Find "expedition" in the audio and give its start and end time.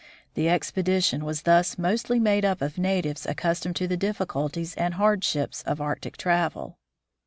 0.49-1.23